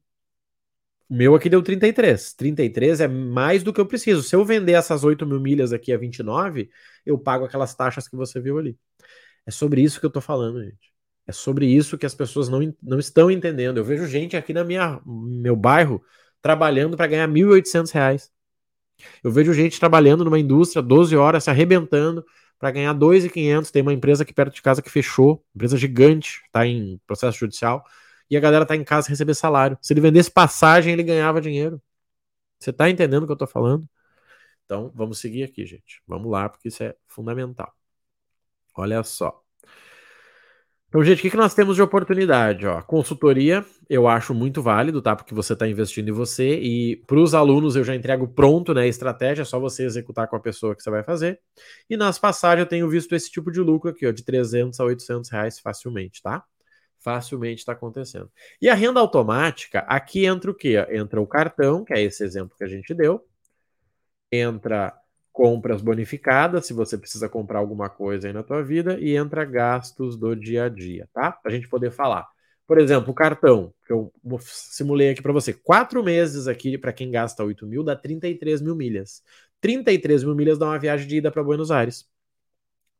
O 1.09 1.15
meu 1.15 1.35
aqui 1.35 1.49
deu 1.49 1.61
33. 1.61 2.33
33 2.33 3.01
é 3.01 3.07
mais 3.07 3.63
do 3.63 3.71
que 3.71 3.79
eu 3.79 3.85
preciso. 3.85 4.23
Se 4.23 4.35
eu 4.35 4.43
vender 4.43 4.73
essas 4.73 5.03
8 5.03 5.25
mil 5.25 5.39
milhas 5.39 5.71
aqui 5.71 5.93
a 5.93 5.97
29, 5.97 6.69
eu 7.05 7.17
pago 7.17 7.45
aquelas 7.45 7.75
taxas 7.75 8.07
que 8.07 8.15
você 8.15 8.39
viu 8.39 8.57
ali. 8.57 8.77
É 9.45 9.51
sobre 9.51 9.81
isso 9.81 9.99
que 9.99 10.05
eu 10.05 10.09
tô 10.09 10.21
falando, 10.21 10.63
gente. 10.63 10.93
É 11.27 11.31
sobre 11.31 11.67
isso 11.67 11.97
que 11.97 12.05
as 12.05 12.15
pessoas 12.15 12.49
não, 12.49 12.73
não 12.81 12.99
estão 12.99 13.29
entendendo. 13.29 13.77
Eu 13.77 13.83
vejo 13.83 14.07
gente 14.07 14.35
aqui 14.35 14.53
na 14.53 14.63
minha 14.63 14.99
meu 15.05 15.55
bairro 15.55 16.03
trabalhando 16.41 16.95
para 16.95 17.07
ganhar 17.07 17.27
R$ 17.27 17.33
1.800. 17.33 18.29
Eu 19.23 19.31
vejo 19.31 19.53
gente 19.53 19.79
trabalhando 19.79 20.23
numa 20.23 20.39
indústria 20.39 20.81
12 20.81 21.15
horas, 21.15 21.43
se 21.43 21.49
arrebentando 21.49 22.25
para 22.65 22.71
ganhar 22.71 22.93
R$ 22.93 22.99
2.500. 22.99 23.69
Tem 23.69 23.83
uma 23.83 23.93
empresa 23.93 24.23
aqui 24.23 24.33
perto 24.33 24.55
de 24.55 24.61
casa 24.61 24.81
que 24.81 24.89
fechou, 24.89 25.45
empresa 25.55 25.77
gigante, 25.77 26.41
está 26.45 26.65
em 26.65 26.99
processo 27.05 27.37
judicial, 27.37 27.85
e 28.27 28.35
a 28.35 28.39
galera 28.39 28.63
está 28.63 28.75
em 28.75 28.83
casa 28.83 29.07
receber 29.07 29.35
salário. 29.35 29.77
Se 29.81 29.93
ele 29.93 30.01
vendesse 30.01 30.31
passagem, 30.31 30.93
ele 30.93 31.03
ganhava 31.03 31.39
dinheiro. 31.39 31.79
Você 32.59 32.71
está 32.71 32.89
entendendo 32.89 33.23
o 33.23 33.25
que 33.27 33.31
eu 33.31 33.35
estou 33.35 33.47
falando? 33.47 33.87
Então, 34.65 34.91
vamos 34.95 35.19
seguir 35.19 35.43
aqui, 35.43 35.65
gente. 35.65 36.01
Vamos 36.07 36.31
lá, 36.31 36.49
porque 36.49 36.69
isso 36.69 36.81
é 36.83 36.95
fundamental. 37.07 37.71
Olha 38.75 39.03
só. 39.03 39.44
Então, 40.95 41.03
gente, 41.03 41.19
o 41.19 41.21
que, 41.23 41.31
que 41.31 41.35
nós 41.35 41.53
temos 41.53 41.75
de 41.75 41.81
oportunidade? 41.81 42.65
Ó, 42.65 42.81
consultoria 42.81 43.65
eu 43.89 44.07
acho 44.07 44.33
muito 44.33 44.61
válido, 44.61 45.01
tá? 45.01 45.13
Porque 45.13 45.33
você 45.33 45.51
está 45.51 45.67
investindo 45.67 46.07
em 46.07 46.13
você 46.13 46.57
e 46.57 46.95
para 47.05 47.19
os 47.19 47.33
alunos 47.33 47.75
eu 47.75 47.83
já 47.83 47.93
entrego 47.93 48.29
pronto, 48.29 48.73
né? 48.73 48.87
Estratégia, 48.87 49.41
é 49.41 49.45
só 49.45 49.59
você 49.59 49.83
executar 49.83 50.29
com 50.29 50.37
a 50.37 50.39
pessoa 50.39 50.73
que 50.73 50.81
você 50.81 50.89
vai 50.89 51.03
fazer. 51.03 51.41
E 51.89 51.97
nas 51.97 52.17
passagens 52.17 52.61
eu 52.61 52.65
tenho 52.65 52.87
visto 52.89 53.13
esse 53.13 53.29
tipo 53.29 53.51
de 53.51 53.59
lucro 53.59 53.89
aqui, 53.89 54.07
ó, 54.07 54.11
de 54.11 54.23
300 54.23 54.79
a 54.79 54.85
800 54.85 55.29
reais 55.29 55.59
facilmente, 55.59 56.21
tá? 56.21 56.45
Facilmente 56.97 57.59
está 57.59 57.73
acontecendo. 57.73 58.31
E 58.61 58.69
a 58.69 58.73
renda 58.73 59.01
automática, 59.01 59.79
aqui 59.89 60.25
entra 60.25 60.49
o 60.49 60.55
quê? 60.55 60.77
Entra 60.89 61.19
o 61.19 61.27
cartão, 61.27 61.83
que 61.83 61.91
é 61.93 62.01
esse 62.01 62.23
exemplo 62.23 62.55
que 62.57 62.63
a 62.63 62.69
gente 62.69 62.93
deu. 62.93 63.21
Entra 64.31 64.93
compras 65.35 65.81
bonificadas, 65.81 66.65
se 66.65 66.71
você 66.73 66.97
precisa 66.97 67.27
comprar 67.27 67.59
alguma 67.59 67.89
coisa 67.89 68.25
aí 68.25 68.33
na 68.33 68.41
tua 68.41 68.63
vida, 68.63 68.97
e 69.01 69.17
entra 69.17 69.43
gastos 69.43 70.15
do 70.15 70.33
dia 70.33 70.63
a 70.63 70.69
dia, 70.69 71.09
tá? 71.13 71.29
Para 71.29 71.51
a 71.51 71.53
gente 71.53 71.67
poder 71.67 71.91
falar. 71.91 72.25
Por 72.65 72.79
exemplo, 72.79 73.11
o 73.11 73.13
cartão, 73.13 73.73
que 73.85 73.91
eu 73.91 74.13
simulei 74.39 75.09
aqui 75.09 75.21
para 75.21 75.33
você. 75.33 75.51
Quatro 75.51 76.01
meses 76.01 76.47
aqui, 76.47 76.77
para 76.77 76.93
quem 76.93 77.11
gasta 77.11 77.43
8 77.43 77.67
mil, 77.67 77.83
dá 77.83 77.97
33 77.97 78.61
mil 78.61 78.75
milhas. 78.77 79.21
33 79.59 80.23
mil 80.23 80.35
milhas 80.35 80.57
dá 80.57 80.67
uma 80.67 80.79
viagem 80.79 81.05
de 81.05 81.17
ida 81.17 81.29
para 81.29 81.43
Buenos 81.43 81.69
Aires. 81.69 82.05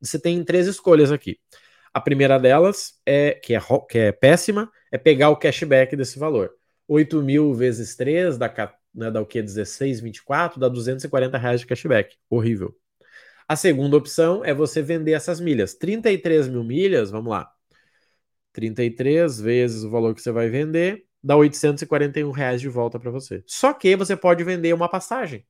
Você 0.02 0.20
tem 0.20 0.44
três 0.44 0.68
escolhas 0.68 1.14
aqui. 1.14 1.40
A 1.94 2.02
primeira 2.02 2.38
delas, 2.38 3.00
é 3.06 3.32
que, 3.32 3.56
é 3.56 3.62
que 3.90 3.98
é 3.98 4.12
péssima, 4.12 4.70
é 4.92 4.98
pegar 4.98 5.30
o 5.30 5.38
cashback 5.38 5.96
desse 5.96 6.20
valor. 6.20 6.52
8 6.86 7.24
mil 7.24 7.54
vezes 7.54 7.96
3 7.96 8.38
dá, 8.38 8.50
né, 8.96 9.12
dá 9.12 9.22
o 9.22 9.26
que? 9.26 9.42
16, 9.42 10.00
24, 10.00 10.60
dá 10.60 10.70
240 10.70 11.38
reais 11.38 11.60
de 11.60 11.68
cashback. 11.68 12.16
Horrível. 12.30 12.76
A 13.48 13.56
segunda 13.56 13.96
opção 13.96 14.44
é 14.44 14.54
você 14.54 14.82
vender 14.82 15.12
essas 15.12 15.40
milhas. 15.40 15.76
33 15.76 16.48
mil 16.48 16.64
milhas, 16.64 17.12
vamos 17.12 17.30
lá. 17.30 17.52
33 18.54 19.40
vezes 19.40 19.84
o 19.84 19.90
valor 19.90 20.16
que 20.16 20.22
você 20.22 20.32
vai 20.32 20.50
vender, 20.50 21.06
dá 21.22 21.36
841 21.36 22.32
reais 22.32 22.62
de 22.62 22.70
volta 22.70 23.00
para 23.00 23.12
você. 23.12 23.44
Só 23.46 23.74
que 23.74 23.96
você 23.96 24.16
pode 24.16 24.44
vender 24.44 24.74
uma 24.74 24.90
passagem. 24.90 25.46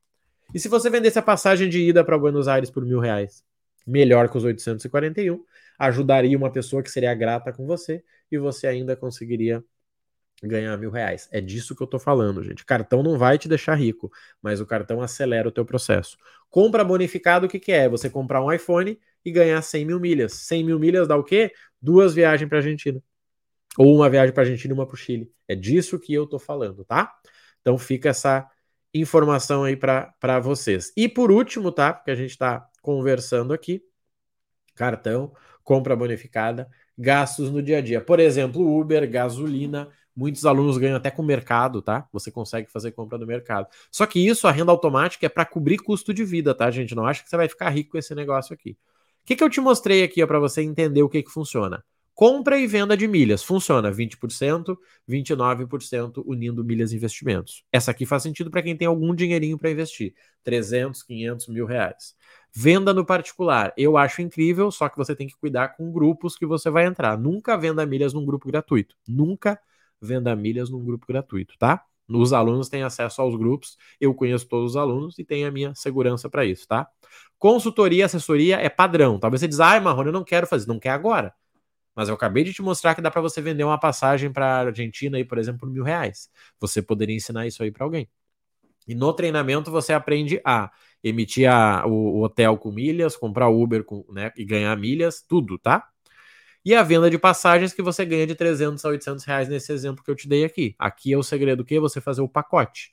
E 0.53 0.59
se 0.59 0.67
você 0.67 0.89
vendesse 0.89 1.19
a 1.19 1.21
passagem 1.21 1.69
de 1.69 1.79
ida 1.79 2.03
para 2.03 2.17
Buenos 2.17 2.47
Aires 2.47 2.69
por 2.69 2.83
mil 2.83 2.99
reais? 2.99 3.43
Melhor 3.85 4.29
que 4.29 4.37
os 4.37 4.43
841, 4.43 5.43
ajudaria 5.77 6.37
uma 6.37 6.51
pessoa 6.51 6.81
que 6.81 6.89
seria 6.89 7.13
grata 7.13 7.53
com 7.53 7.65
você 7.65 8.03
e 8.31 8.37
você 8.37 8.67
ainda 8.67 8.95
conseguiria 8.95 9.63
ganhar 10.43 10.77
mil 10.77 10.89
reais. 10.91 11.27
É 11.31 11.39
disso 11.41 11.75
que 11.75 11.81
eu 11.81 11.87
tô 11.87 11.99
falando, 11.99 12.43
gente. 12.43 12.65
Cartão 12.65 13.01
não 13.01 13.17
vai 13.17 13.37
te 13.37 13.47
deixar 13.47 13.75
rico, 13.75 14.11
mas 14.41 14.59
o 14.59 14.65
cartão 14.65 15.01
acelera 15.01 15.47
o 15.47 15.51
teu 15.51 15.65
processo. 15.65 16.17
Compra 16.49 16.83
bonificado, 16.83 17.45
o 17.45 17.49
que, 17.49 17.59
que 17.59 17.71
é? 17.71 17.89
Você 17.89 18.09
comprar 18.09 18.43
um 18.43 18.51
iPhone 18.51 18.99
e 19.23 19.31
ganhar 19.31 19.61
100 19.61 19.85
mil 19.85 19.99
milhas. 19.99 20.33
100 20.33 20.63
mil 20.63 20.79
milhas 20.79 21.07
dá 21.07 21.15
o 21.15 21.23
quê? 21.23 21.51
Duas 21.81 22.13
viagens 22.13 22.47
para 22.47 22.59
Argentina. 22.59 23.01
Ou 23.77 23.95
uma 23.95 24.09
viagem 24.09 24.33
para 24.33 24.43
Argentina 24.43 24.73
e 24.73 24.77
uma 24.77 24.85
para 24.85 24.93
o 24.93 24.97
Chile. 24.97 25.31
É 25.47 25.55
disso 25.55 25.99
que 25.99 26.13
eu 26.13 26.25
tô 26.25 26.39
falando, 26.39 26.85
tá? 26.85 27.13
Então 27.61 27.77
fica 27.77 28.09
essa 28.09 28.49
informação 28.93 29.63
aí 29.63 29.75
para 29.75 30.39
vocês. 30.39 30.93
E 30.95 31.09
por 31.09 31.31
último, 31.31 31.71
tá? 31.71 31.93
Porque 31.93 32.11
a 32.11 32.15
gente 32.15 32.31
está 32.31 32.65
conversando 32.81 33.53
aqui, 33.53 33.83
cartão, 34.75 35.33
compra 35.63 35.95
bonificada, 35.95 36.69
gastos 36.97 37.51
no 37.51 37.61
dia 37.61 37.79
a 37.79 37.81
dia. 37.81 37.99
Por 37.99 38.19
exemplo, 38.19 38.79
Uber, 38.79 39.09
gasolina, 39.09 39.89
muitos 40.15 40.45
alunos 40.45 40.77
ganham 40.77 40.95
até 40.97 41.11
com 41.11 41.21
o 41.21 41.25
mercado, 41.25 41.81
tá? 41.81 42.07
Você 42.13 42.31
consegue 42.31 42.71
fazer 42.71 42.91
compra 42.91 43.17
no 43.17 43.25
mercado. 43.25 43.67
Só 43.91 44.05
que 44.05 44.25
isso, 44.25 44.47
a 44.47 44.51
renda 44.51 44.71
automática, 44.71 45.25
é 45.25 45.29
para 45.29 45.45
cobrir 45.45 45.77
custo 45.77 46.13
de 46.13 46.23
vida, 46.23 46.53
tá, 46.53 46.69
gente? 46.71 46.95
Não 46.95 47.05
acha 47.05 47.23
que 47.23 47.29
você 47.29 47.37
vai 47.37 47.49
ficar 47.49 47.69
rico 47.69 47.91
com 47.91 47.97
esse 47.97 48.15
negócio 48.15 48.53
aqui. 48.53 48.71
O 48.71 49.25
que, 49.25 49.35
que 49.35 49.43
eu 49.43 49.49
te 49.49 49.59
mostrei 49.59 50.03
aqui 50.03 50.25
para 50.25 50.39
você 50.39 50.61
entender 50.61 51.01
o 51.01 51.09
que, 51.09 51.23
que 51.23 51.31
funciona? 51.31 51.83
Compra 52.15 52.57
e 52.57 52.65
venda 52.65 52.95
de 52.95 53.09
milhas. 53.09 53.43
Funciona 53.43 53.91
20%, 53.91 54.77
29% 55.09 56.23
unindo 56.25 56.63
milhas 56.63 56.93
e 56.93 56.95
investimentos. 56.95 57.65
Essa 57.69 57.91
aqui 57.91 58.05
faz 58.05 58.23
sentido 58.23 58.49
para 58.49 58.61
quem 58.61 58.77
tem 58.77 58.87
algum 58.87 59.13
dinheirinho 59.13 59.57
para 59.57 59.69
investir. 59.69 60.13
300, 60.41 61.03
500 61.03 61.47
mil 61.49 61.65
reais. 61.65 62.15
Venda 62.53 62.93
no 62.93 63.05
particular. 63.05 63.73
Eu 63.75 63.97
acho 63.97 64.21
incrível, 64.21 64.71
só 64.71 64.87
que 64.87 64.95
você 64.95 65.13
tem 65.13 65.27
que 65.27 65.35
cuidar 65.35 65.75
com 65.75 65.91
grupos 65.91 66.37
que 66.37 66.45
você 66.45 66.69
vai 66.69 66.85
entrar. 66.85 67.17
Nunca 67.17 67.57
venda 67.57 67.85
milhas 67.85 68.13
num 68.13 68.25
grupo 68.25 68.47
gratuito. 68.47 68.95
Nunca 69.05 69.49
venda 69.51 69.74
milhas 70.37 70.69
num 70.69 70.83
grupo 70.83 71.05
gratuito, 71.07 71.57
tá? 71.57 71.83
Os 72.07 72.33
alunos 72.33 72.69
têm 72.69 72.83
acesso 72.83 73.21
aos 73.21 73.35
grupos, 73.35 73.77
eu 73.99 74.13
conheço 74.13 74.47
todos 74.47 74.71
os 74.71 74.77
alunos 74.77 75.17
e 75.17 75.23
tenho 75.23 75.47
a 75.47 75.51
minha 75.51 75.73
segurança 75.73 76.29
para 76.29 76.45
isso, 76.45 76.67
tá? 76.67 76.87
Consultoria, 77.39 78.05
assessoria 78.05 78.57
é 78.57 78.69
padrão. 78.69 79.19
Talvez 79.19 79.41
você 79.41 79.47
diz, 79.47 79.59
ai, 79.59 79.79
Marrone, 79.79 80.09
eu 80.09 80.13
não 80.13 80.23
quero 80.23 80.47
fazer. 80.47 80.67
Não 80.67 80.79
quer 80.79 80.91
agora. 80.91 81.33
Mas 81.95 82.09
eu 82.09 82.15
acabei 82.15 82.43
de 82.43 82.53
te 82.53 82.61
mostrar 82.61 82.93
que 82.93 83.01
dá 83.01 83.09
para 83.09 83.21
você 83.21 83.41
vender 83.41 83.63
uma 83.63 83.79
passagem 83.79 84.31
para 84.31 84.67
Argentina 84.67 85.17
aí, 85.17 85.23
por 85.23 85.37
exemplo, 85.37 85.61
por 85.61 85.69
mil 85.69 85.83
reais. 85.83 86.29
Você 86.59 86.81
poderia 86.81 87.15
ensinar 87.15 87.47
isso 87.47 87.63
aí 87.63 87.71
para 87.71 87.85
alguém. 87.85 88.09
E 88.87 88.93
no 88.93 89.13
treinamento 89.13 89.71
você 89.71 89.93
aprende 89.93 90.39
a 90.45 90.71
emitir 91.03 91.49
a, 91.49 91.85
o, 91.87 92.17
o, 92.19 92.23
hotel 92.23 92.57
com 92.57 92.71
milhas, 92.71 93.15
comprar 93.15 93.49
Uber 93.49 93.83
com, 93.83 94.05
né, 94.11 94.31
e 94.35 94.45
ganhar 94.45 94.75
milhas, 94.77 95.23
tudo, 95.27 95.57
tá? 95.57 95.87
E 96.65 96.73
a 96.73 96.81
venda 96.81 97.11
de 97.11 97.19
passagens 97.19 97.73
que 97.73 97.81
você 97.83 98.03
ganha 98.03 98.25
de 98.25 98.33
300 98.33 98.83
a 98.83 98.89
800 98.89 99.23
reais 99.23 99.47
nesse 99.47 99.71
exemplo 99.71 100.03
que 100.03 100.09
eu 100.09 100.15
te 100.15 100.27
dei 100.27 100.43
aqui. 100.43 100.73
Aqui 100.79 101.13
é 101.13 101.17
o 101.17 101.21
segredo 101.21 101.63
que 101.63 101.79
você 101.79 102.01
fazer 102.01 102.21
o 102.21 102.27
pacote. 102.27 102.91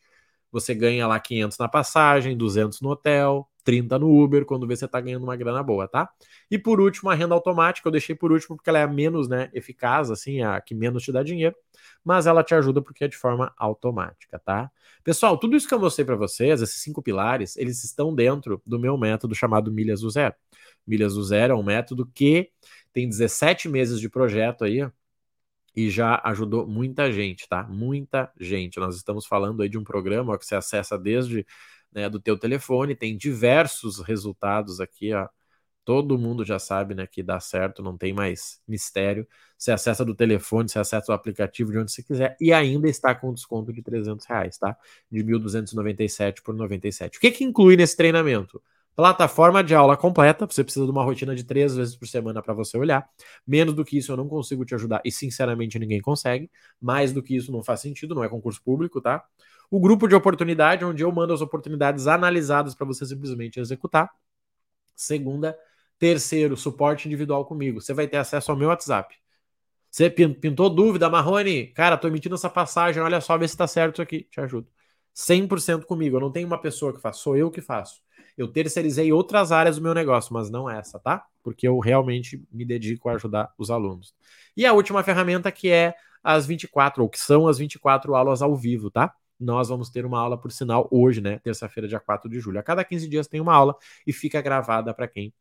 Você 0.50 0.75
ganha 0.75 1.07
lá 1.07 1.19
500 1.19 1.57
na 1.57 1.67
passagem, 1.67 2.37
200 2.37 2.83
no 2.83 2.91
hotel, 2.91 3.49
30 3.64 3.99
no 3.99 4.23
Uber, 4.23 4.45
quando 4.45 4.67
vê 4.67 4.76
você 4.76 4.87
tá 4.87 5.00
ganhando 5.00 5.23
uma 5.23 5.37
grana 5.37 5.62
boa, 5.62 5.88
tá? 5.88 6.11
E 6.50 6.59
por 6.59 6.83
último, 6.83 7.09
a 7.09 7.14
renda 7.14 7.35
automática, 7.35 7.88
eu 7.88 7.93
deixei 7.93 8.14
por 8.14 8.31
último 8.31 8.57
porque 8.57 8.69
ela 8.69 8.79
é 8.79 8.83
a 8.83 8.87
menos, 8.87 9.26
né, 9.26 9.49
eficaz, 9.55 10.11
assim, 10.11 10.43
a 10.43 10.61
que 10.61 10.75
menos 10.75 11.02
te 11.02 11.11
dá 11.11 11.23
dinheiro, 11.23 11.57
mas 12.05 12.26
ela 12.26 12.45
te 12.45 12.55
ajuda 12.55 12.83
porque 12.83 13.05
é 13.05 13.09
de 13.09 13.17
forma 13.17 13.55
automática, 13.57 14.38
tá? 14.38 14.71
Pessoal, 15.02 15.38
tudo 15.38 15.57
isso 15.57 15.67
que 15.67 15.73
eu 15.73 15.81
mostrei 15.81 16.05
para 16.05 16.17
vocês, 16.17 16.61
esses 16.61 16.83
cinco 16.83 17.02
pilares, 17.02 17.57
eles 17.57 17.83
estão 17.83 18.14
dentro 18.14 18.61
do 18.67 18.79
meu 18.79 18.99
método 18.99 19.35
chamado 19.35 19.73
Milhas 19.73 20.02
do 20.02 20.11
Zero. 20.11 20.35
Milhas 20.87 21.14
do 21.14 21.23
Zero 21.25 21.55
é 21.55 21.57
um 21.57 21.62
método 21.62 22.07
que 22.12 22.50
tem 22.92 23.08
17 23.08 23.68
meses 23.68 24.00
de 24.00 24.08
projeto 24.08 24.64
aí, 24.64 24.87
e 25.75 25.90
já 25.90 26.20
ajudou 26.25 26.66
muita 26.66 27.11
gente, 27.11 27.49
tá? 27.49 27.64
Muita 27.64 28.30
gente. 28.38 28.78
Nós 28.78 28.96
estamos 28.96 29.26
falando 29.26 29.62
aí 29.62 29.68
de 29.68 29.78
um 29.78 29.84
programa 29.84 30.38
que 30.38 30.44
você 30.44 30.54
acessa 30.54 30.99
desde 30.99 31.46
né, 31.90 32.08
do 32.08 32.20
teu 32.20 32.38
telefone, 32.38 32.94
tem 32.94 33.16
diversos 33.16 34.00
resultados 34.00 34.80
aqui, 34.80 35.12
ó. 35.14 35.28
Todo 35.84 36.16
mundo 36.18 36.44
já 36.44 36.61
sabe, 36.61 36.94
né, 36.94 37.08
que 37.08 37.25
dá 37.25 37.40
certo, 37.40 37.82
não 37.82 37.99
tem 37.99 38.12
mais 38.12 38.61
mistério. 38.68 39.26
Você 39.58 39.72
acessa 39.72 40.04
do 40.04 40.14
telefone, 40.14 40.68
você 40.68 40.78
acessa 40.78 41.11
o 41.11 41.14
aplicativo 41.14 41.72
de 41.72 41.78
onde 41.78 41.90
você 41.90 42.02
quiser 42.04 42.37
e 42.40 42.52
ainda 42.52 42.88
está 42.88 43.14
com 43.14 43.34
desconto 43.34 43.72
de 43.72 43.82
300 43.82 44.25
reais, 44.26 44.58
tá? 44.58 44.76
De 45.11 45.25
1.297 45.25 46.40
por 46.42 46.54
97. 46.54 47.18
O 47.18 47.20
que 47.20 47.32
que 47.32 47.44
inclui 47.44 47.76
nesse 47.76 47.96
treinamento? 47.96 48.62
Plataforma 48.94 49.64
de 49.64 49.75
aula 49.75 49.96
completa, 49.96 50.46
você 50.46 50.62
precisa 50.62 50.84
de 50.84 50.90
uma 50.90 51.02
rotina 51.02 51.34
de 51.34 51.44
três 51.44 51.75
vezes 51.75 51.96
por 51.96 52.06
semana 52.06 52.42
para 52.42 52.52
você 52.52 52.76
olhar. 52.76 53.08
Menos 53.46 53.75
do 53.75 53.84
que 53.84 53.96
isso 53.96 54.12
eu 54.12 54.16
não 54.16 54.28
consigo 54.28 54.64
te 54.64 54.75
ajudar 54.75 55.00
e 55.04 55.11
sinceramente 55.11 55.78
ninguém 55.78 56.00
consegue. 56.00 56.50
Mais 56.80 57.12
do 57.12 57.22
que 57.22 57.34
isso 57.34 57.50
não 57.50 57.62
faz 57.62 57.80
sentido, 57.80 58.14
não 58.14 58.22
é 58.22 58.28
concurso 58.28 58.62
público, 58.62 59.00
tá? 59.00 59.25
o 59.72 59.80
grupo 59.80 60.06
de 60.06 60.14
oportunidade, 60.14 60.84
onde 60.84 61.02
eu 61.02 61.11
mando 61.11 61.32
as 61.32 61.40
oportunidades 61.40 62.06
analisadas 62.06 62.75
para 62.75 62.87
você 62.87 63.06
simplesmente 63.06 63.58
executar. 63.58 64.11
Segunda, 64.94 65.58
terceiro, 65.99 66.58
suporte 66.58 67.08
individual 67.08 67.46
comigo. 67.46 67.80
Você 67.80 67.94
vai 67.94 68.06
ter 68.06 68.18
acesso 68.18 68.50
ao 68.50 68.56
meu 68.56 68.68
WhatsApp. 68.68 69.16
Você 69.90 70.11
pintou 70.11 70.68
dúvida, 70.68 71.08
Marrone? 71.08 71.68
Cara, 71.68 71.96
tô 71.96 72.06
emitindo 72.06 72.34
essa 72.34 72.50
passagem, 72.50 73.02
olha 73.02 73.18
só, 73.22 73.38
vê 73.38 73.49
se 73.49 73.56
tá 73.56 73.66
certo 73.66 73.94
isso 73.94 74.02
aqui, 74.02 74.25
te 74.30 74.42
ajudo. 74.42 74.68
100% 75.14 75.87
comigo, 75.87 76.16
eu 76.16 76.20
não 76.20 76.30
tenho 76.30 76.46
uma 76.46 76.61
pessoa 76.61 76.92
que 76.92 77.00
faz, 77.00 77.16
sou 77.16 77.34
eu 77.34 77.50
que 77.50 77.62
faço. 77.62 78.02
Eu 78.37 78.49
terceirizei 78.49 79.12
outras 79.12 79.53
áreas 79.53 79.77
do 79.77 79.83
meu 79.83 79.95
negócio, 79.95 80.33
mas 80.35 80.51
não 80.51 80.69
essa, 80.69 80.99
tá? 80.99 81.25
Porque 81.43 81.67
eu 81.67 81.79
realmente 81.79 82.43
me 82.53 82.65
dedico 82.65 83.09
a 83.09 83.15
ajudar 83.15 83.53
os 83.59 83.71
alunos. 83.71 84.15
E 84.57 84.67
a 84.67 84.73
última 84.73 85.03
ferramenta 85.03 85.51
que 85.53 85.69
é 85.71 85.95
as 86.23 86.47
24, 86.47 87.03
ou 87.03 87.09
que 87.09 87.19
são 87.19 87.49
as 87.49 87.59
24 87.59 88.15
aulas 88.15 88.43
ao 88.43 88.57
vivo, 88.57 88.91
tá? 88.91 89.12
nós 89.43 89.69
vamos 89.69 89.91
ter 89.91 90.07
uma 90.07 90.21
aula, 90.21 90.39
por 90.39 90.53
sinal, 90.53 90.89
hoje, 90.91 91.21
né? 91.21 91.39
Terça-feira, 91.41 91.89
dia 91.89 92.01
4 92.01 92.31
de 92.31 92.39
julho. 92.41 92.59
A 92.59 92.62
cada 92.62 92.85
15 92.85 93.09
dias 93.09 93.27
tem 93.27 93.41
uma 93.41 93.55
aula 93.55 93.77
e 94.07 94.12
fica 94.12 94.41
gravada 94.41 94.95
para 94.95 95.09
quem 95.09 95.35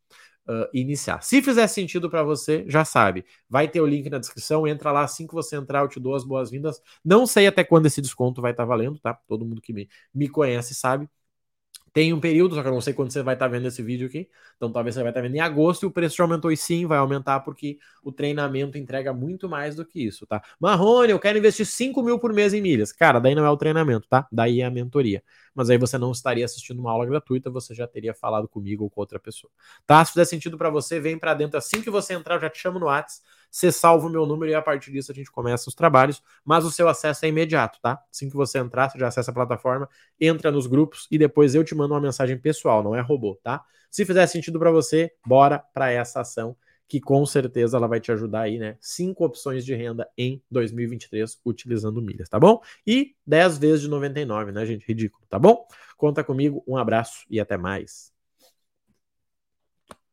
uh, 0.48 0.68
iniciar. 0.74 1.22
Se 1.22 1.42
fizer 1.42 1.68
sentido 1.68 2.10
para 2.10 2.24
você, 2.24 2.66
já 2.68 2.84
sabe. 2.84 3.26
Vai 3.50 3.68
ter 3.68 3.82
o 3.82 3.86
link 3.86 4.10
na 4.10 4.18
descrição, 4.18 4.68
entra 4.68 4.92
lá. 4.92 5.04
Assim 5.04 5.28
que 5.28 5.34
você 5.34 5.56
entrar, 5.56 5.82
eu 5.82 5.88
te 5.88 6.00
dou 6.00 6.16
as 6.16 6.24
boas-vindas. 6.24 6.82
Não 7.04 7.26
sei 7.26 7.48
até 7.48 7.64
quando 7.64 7.86
esse 7.86 8.02
desconto 8.02 8.42
vai 8.42 8.52
estar 8.52 8.64
tá 8.64 8.68
valendo, 8.68 9.00
tá? 9.00 9.14
Todo 9.28 9.46
mundo 9.46 9.62
que 9.62 9.74
me, 9.74 9.88
me 10.14 10.28
conhece 10.28 10.74
sabe. 10.74 11.08
Tem 11.94 12.14
um 12.14 12.20
período, 12.22 12.56
só 12.56 12.62
que 12.62 12.70
eu 12.70 12.74
não 12.74 12.80
sei 12.80 12.94
quando 12.94 13.12
você 13.12 13.22
vai 13.22 13.36
estar 13.36 13.48
tá 13.48 13.52
vendo 13.52 13.68
esse 13.68 13.84
vídeo 13.84 14.08
aqui. 14.08 14.30
Então 14.56 14.72
talvez 14.72 14.96
você 14.96 15.02
vai 15.02 15.12
estar 15.12 15.20
tá 15.20 15.28
vendo 15.28 15.36
em 15.36 15.42
agosto 15.42 15.84
e 15.84 15.86
o 15.86 15.92
preço 15.92 16.16
já 16.16 16.24
aumentou 16.24 16.52
e 16.52 16.56
sim, 16.56 16.86
vai 16.86 16.98
aumentar 16.98 17.42
porque 17.42 17.80
o 18.02 18.12
treinamento 18.14 18.78
entrega 18.78 19.14
muito 19.14 19.50
mais 19.50 19.76
do 19.76 19.86
que 19.86 20.02
isso, 20.02 20.26
tá? 20.26 20.42
Marrone, 20.60 21.12
eu 21.12 21.20
quero 21.20 21.38
investir 21.38 21.66
5 21.66 22.02
mil 22.02 22.18
por 22.18 22.32
mês 22.32 22.54
em 22.54 22.62
milhas. 22.62 22.94
Cara, 22.94 23.20
daí 23.20 23.36
não 23.36 23.46
é 23.46 23.50
o 23.50 23.58
treinamento, 23.58 24.08
tá? 24.08 24.26
Daí 24.32 24.62
é 24.62 24.66
a 24.66 24.72
mentoria. 24.72 25.22
Mas 25.54 25.70
aí 25.70 25.78
você 25.78 25.98
não 25.98 26.12
estaria 26.12 26.46
assistindo 26.46 26.80
uma 26.80 26.92
aula 26.92 27.06
gratuita, 27.06 27.50
você 27.50 27.76
já 27.76 27.86
teria 27.86 28.14
falado 28.14 28.48
comigo 28.48 28.86
ou 28.86 28.90
com 28.90 29.02
outra 29.02 29.20
pessoa. 29.20 29.52
Tá? 29.86 30.04
Se 30.06 30.14
fizer 30.14 30.26
sentido 30.26 30.58
para 30.58 30.70
você, 30.70 30.98
vem 31.00 31.20
para 31.20 31.34
dentro. 31.34 31.58
Assim 31.58 31.82
que 31.82 31.90
você 31.90 32.14
entrar, 32.14 32.36
eu 32.36 32.42
já 32.42 32.50
te 32.50 32.60
chamo 32.60 32.80
no 32.80 32.86
WhatsApp 32.86 33.22
você 33.52 33.72
salva 33.72 34.08
o 34.08 34.10
meu 34.10 34.26
número 34.26 34.52
e 34.52 34.56
a 34.56 34.62
partir 34.62 34.92
disso 34.92 35.12
a 35.12 35.16
gente 35.16 35.30
começa 35.30 35.68
os 35.68 35.76
trabalhos, 35.76 36.24
mas 36.44 36.64
o 36.64 36.72
seu 36.72 36.88
acesso 36.88 37.26
é 37.26 37.28
imediato, 37.28 37.80
tá? 37.82 38.02
Assim 38.12 38.30
que 38.30 38.36
você 38.36 38.58
entrar, 38.60 38.90
você 38.90 38.98
já 38.98 39.08
acessa 39.08 39.30
a 39.30 39.34
plataforma, 39.34 39.90
entra 40.20 40.52
nos 40.52 40.66
grupos 40.66 41.08
e 41.12 41.18
depois 41.18 41.54
eu 41.54 41.64
te 41.64 41.76
mando 41.76 41.94
uma 41.94 42.02
mensagem 42.02 42.38
pessoal, 42.38 42.82
não 42.82 42.96
é 42.96 43.02
robô, 43.02 43.38
tá? 43.44 43.62
Se 43.90 44.06
fizer 44.06 44.26
sentido 44.28 44.58
para 44.58 44.72
você, 44.72 45.12
bora 45.26 45.60
para 45.60 45.92
essa 45.92 46.22
ação 46.22 46.56
que 46.88 47.00
com 47.00 47.26
certeza 47.26 47.78
ela 47.78 47.88
vai 47.88 48.02
te 48.02 48.12
ajudar 48.12 48.42
aí, 48.42 48.60
né? 48.60 48.78
Cinco 48.82 49.24
opções 49.24 49.64
de 49.64 49.74
renda 49.74 50.10
em 50.18 50.44
2023 50.52 51.40
utilizando 51.46 52.02
milhas, 52.02 52.28
tá 52.28 52.38
bom? 52.38 52.62
E 52.86 53.16
10 53.26 53.58
vezes 53.58 53.82
de 53.82 53.88
99, 53.88 54.52
né, 54.52 54.66
gente? 54.66 54.86
Ridículo, 54.86 55.26
tá 55.30 55.40
bom? 55.40 55.66
Conta 55.96 56.22
comigo, 56.22 56.62
um 56.68 56.76
abraço 56.76 57.26
e 57.30 57.40
até 57.40 57.56
mais. 57.56 58.12